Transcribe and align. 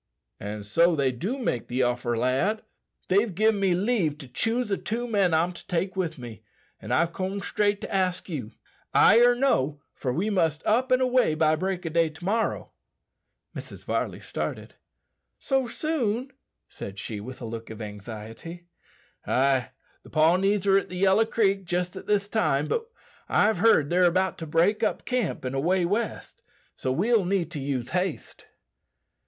"An' 0.39 0.63
so 0.63 0.95
they 0.95 1.11
do 1.11 1.37
make 1.37 1.67
the 1.67 1.83
offer, 1.83 2.17
lad. 2.17 2.63
They've 3.07 3.35
gin 3.35 3.59
me 3.59 3.75
leave 3.75 4.17
to 4.17 4.27
choose 4.27 4.69
the 4.69 4.77
two 4.79 5.07
men 5.07 5.31
I'm 5.31 5.53
to 5.53 5.67
take 5.67 5.95
with 5.95 6.17
me, 6.17 6.41
and 6.81 6.91
I've 6.91 7.13
corned 7.13 7.43
straight 7.43 7.81
to 7.81 7.93
ask 7.93 8.27
you. 8.27 8.51
Ay 8.95 9.19
or 9.23 9.35
no, 9.35 9.79
for 9.93 10.11
we 10.11 10.31
must 10.31 10.65
up 10.65 10.91
an' 10.91 11.01
away 11.01 11.35
by 11.35 11.55
break 11.55 11.85
o' 11.85 11.89
day 11.89 12.09
to 12.09 12.25
morrow." 12.25 12.71
Mrs. 13.55 13.85
Varley 13.85 14.19
started. 14.19 14.73
"So 15.37 15.67
soon?" 15.67 16.31
she 16.67 16.91
said, 16.97 17.21
with 17.21 17.39
a 17.39 17.45
look 17.45 17.69
of 17.69 17.79
anxiety. 17.79 18.65
"Ay; 19.27 19.69
the 20.01 20.09
Pawnees 20.09 20.65
are 20.65 20.79
at 20.79 20.89
the 20.89 20.97
Yellow 20.97 21.25
Creek 21.27 21.63
jist 21.65 21.95
at 21.95 22.07
this 22.07 22.27
time, 22.27 22.67
but 22.67 22.87
I've 23.29 23.59
heerd 23.59 23.91
they're 23.91 24.09
'bout 24.09 24.39
to 24.39 24.47
break 24.47 24.81
up 24.81 25.05
camp 25.05 25.45
an' 25.45 25.53
away 25.53 25.85
west; 25.85 26.41
so 26.75 26.91
we'll 26.91 27.23
need 27.23 27.51
to 27.51 27.59
use 27.59 27.89
haste." 27.89 28.47